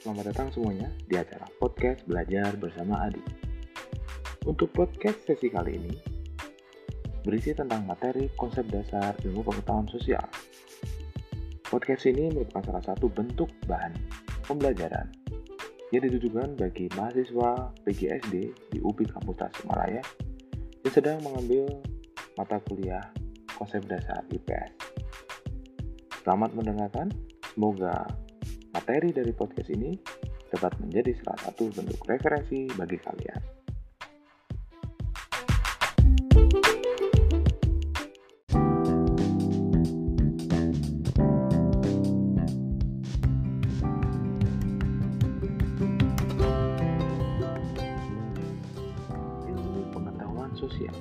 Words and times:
datang 0.00 0.48
semuanya 0.48 0.88
di 1.04 1.12
acara 1.12 1.44
podcast 1.60 2.08
Belajar 2.08 2.56
Bersama 2.56 3.04
Adi. 3.04 3.20
Untuk 4.48 4.72
podcast 4.72 5.20
sesi 5.28 5.52
kali 5.52 5.76
ini, 5.76 5.92
berisi 7.20 7.52
tentang 7.52 7.84
materi 7.84 8.32
konsep 8.32 8.64
dasar 8.72 9.12
ilmu 9.20 9.44
pengetahuan 9.44 9.84
sosial. 9.92 10.24
Podcast 11.68 12.08
ini 12.08 12.32
merupakan 12.32 12.64
salah 12.72 12.80
satu 12.80 13.12
bentuk 13.12 13.52
bahan 13.68 13.92
pembelajaran 14.48 15.04
yang 15.92 16.02
ditujukan 16.08 16.56
bagi 16.56 16.88
mahasiswa 16.96 17.68
PGSD 17.84 18.34
di 18.72 18.78
UPI 18.80 19.04
Kampus 19.04 19.36
Tasikmalaya 19.36 20.00
yang 20.80 20.94
sedang 20.96 21.20
mengambil 21.20 21.68
mata 22.40 22.56
kuliah 22.64 23.04
konsep 23.52 23.84
dasar 23.84 24.24
IPS. 24.32 24.72
Selamat 26.24 26.56
mendengarkan, 26.56 27.12
semoga 27.52 28.08
materi 28.70 29.10
dari 29.10 29.34
podcast 29.34 29.70
ini 29.74 29.98
dapat 30.50 30.78
menjadi 30.78 31.10
salah 31.22 31.50
satu 31.50 31.70
bentuk 31.74 31.98
referensi 32.06 32.70
bagi 32.74 32.98
kalian. 32.98 33.42
Ilmu 49.50 49.90
pengetahuan 49.90 50.50
sosial 50.54 50.94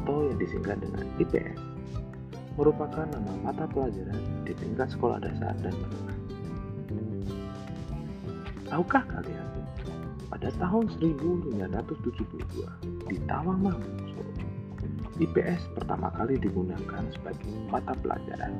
atau 0.00 0.24
yang 0.24 0.38
disingkat 0.40 0.80
dengan 0.80 1.04
IPS 1.20 1.60
merupakan 2.56 3.04
nama 3.04 3.32
mata 3.44 3.68
pelajaran 3.68 4.16
di 4.48 4.56
tingkat 4.56 4.88
sekolah 4.88 5.20
dasar 5.20 5.52
dan 5.60 5.76
menengah. 5.76 6.25
Tahukah 8.66 9.06
kalian, 9.06 9.46
pada 10.26 10.50
tahun 10.58 10.90
1972 10.98 12.66
di 13.06 13.16
Tawangmangu, 13.30 13.94
IPS 15.22 15.70
pertama 15.72 16.10
kali 16.12 16.36
digunakan 16.36 17.06
sebagai 17.14 17.48
mata 17.70 17.94
pelajaran 18.02 18.52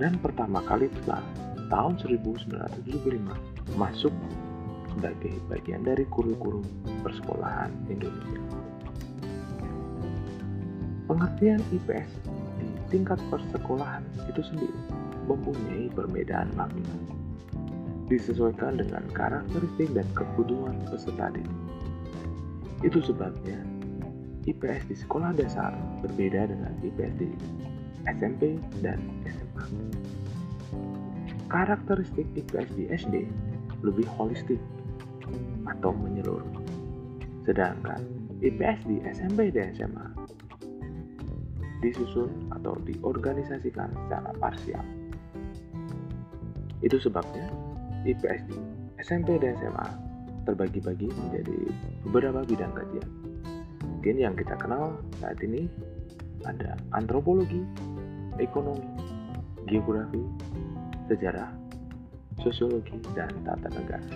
dan 0.00 0.16
pertama 0.18 0.64
kali 0.64 0.90
setelah 0.90 1.22
tahun 1.68 2.00
1975 2.02 3.76
masuk 3.76 4.10
sebagai 4.96 5.36
bagian 5.46 5.84
dari 5.84 6.08
kurikulum 6.08 6.64
persekolahan 7.04 7.70
Indonesia. 7.86 8.42
Pengertian 11.04 11.60
IPS 11.68 12.10
di 12.58 12.68
tingkat 12.90 13.20
persekolahan 13.28 14.02
itu 14.26 14.40
sendiri 14.40 14.80
mempunyai 15.28 15.92
perbedaan 15.92 16.48
makna 16.56 17.17
disesuaikan 18.08 18.80
dengan 18.80 19.04
karakteristik 19.12 19.92
dan 19.92 20.08
kebutuhan 20.16 20.80
peserta 20.88 21.28
didik. 21.32 21.52
Itu 22.80 23.04
sebabnya 23.04 23.60
IPS 24.48 24.88
di 24.88 24.96
sekolah 24.96 25.36
dasar 25.36 25.76
berbeda 26.00 26.48
dengan 26.48 26.72
IPS 26.80 27.14
di 27.20 27.28
SMP 28.08 28.56
dan 28.80 28.96
SMA. 29.28 29.64
Karakteristik 31.52 32.24
IPS 32.32 32.68
di 32.76 32.84
SD 32.88 33.14
lebih 33.84 34.08
holistik 34.16 34.60
atau 35.68 35.92
menyeluruh. 35.92 36.64
Sedangkan 37.44 38.00
IPS 38.40 38.80
di 38.88 38.96
SMP 39.04 39.52
dan 39.52 39.76
SMA 39.76 40.08
disusun 41.78 42.50
atau 42.56 42.74
diorganisasikan 42.82 43.92
secara 44.06 44.30
parsial. 44.42 44.82
Itu 46.82 46.98
sebabnya 46.98 47.46
IPS 48.06 48.42
di 48.50 48.58
SMP 49.02 49.38
dan 49.38 49.54
SMA 49.58 49.88
terbagi-bagi 50.46 51.08
menjadi 51.12 51.58
beberapa 52.08 52.42
bidang 52.46 52.72
kajian. 52.72 53.08
Mungkin 53.84 54.16
yang 54.16 54.34
kita 54.38 54.54
kenal 54.56 54.96
saat 55.18 55.38
ini 55.44 55.68
ada 56.46 56.78
antropologi, 56.94 57.60
ekonomi, 58.38 58.86
geografi, 59.66 60.22
sejarah, 61.10 61.50
sosiologi, 62.40 62.96
dan 63.12 63.28
tata 63.42 63.68
negara. 63.74 64.08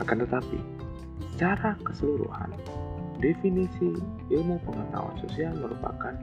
Akan 0.00 0.24
tetapi, 0.24 0.58
secara 1.36 1.76
keseluruhan, 1.84 2.50
definisi 3.22 3.94
ilmu 4.32 4.58
pengetahuan 4.66 5.14
sosial 5.22 5.54
merupakan 5.60 6.16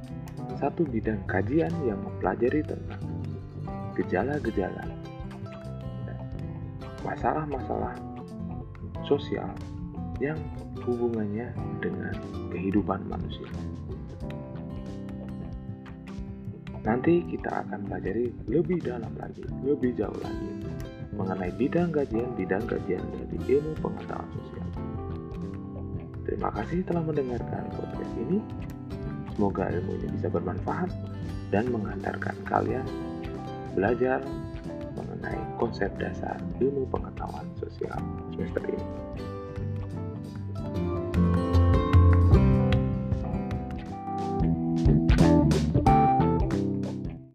satu 0.59 0.83
bidang 0.83 1.21
kajian 1.31 1.71
yang 1.87 2.01
mempelajari 2.03 2.59
tentang 2.65 2.99
gejala-gejala 3.95 4.83
masalah-masalah 7.09 7.97
sosial 9.09 9.49
yang 10.21 10.37
hubungannya 10.85 11.49
dengan 11.81 12.13
kehidupan 12.53 13.01
manusia. 13.09 13.49
Nanti 16.85 17.25
kita 17.27 17.65
akan 17.65 17.89
pelajari 17.89 18.31
lebih 18.47 18.79
dalam 18.85 19.11
lagi, 19.19 19.43
lebih 19.65 19.97
jauh 19.99 20.15
lagi 20.21 20.51
mengenai 21.17 21.51
bidang 21.59 21.91
kajian-bidang 21.91 22.63
kajian 22.69 23.03
dari 23.11 23.37
ilmu 23.57 23.73
pengetahuan 23.83 24.29
sosial. 24.39 24.67
Terima 26.29 26.49
kasih 26.55 26.85
telah 26.85 27.03
mendengarkan 27.03 27.67
podcast 27.73 28.13
ini. 28.21 28.37
Semoga 29.33 29.67
ilmu 29.73 29.91
ini 29.99 30.07
bisa 30.15 30.27
bermanfaat 30.29 30.91
dan 31.49 31.67
mengantarkan 31.73 32.35
kalian 32.45 32.85
belajar 33.73 34.21
konsep 35.69 35.93
dasar 36.01 36.41
ilmu 36.57 36.89
pengetahuan 36.89 37.45
sosial 37.61 38.01
semester 38.33 38.65
ini. 38.65 38.81